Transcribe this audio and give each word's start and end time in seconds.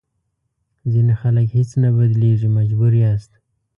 ځینې 0.91 1.13
خلک 1.21 1.47
هېڅ 1.57 1.69
نه 1.83 1.89
بدلېږي 1.95 2.49
مجبور 2.57 2.91
یاست. 3.03 3.31